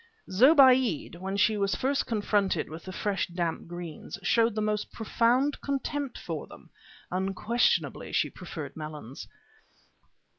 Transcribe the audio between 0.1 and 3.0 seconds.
Zobéide, when she was first confronted with the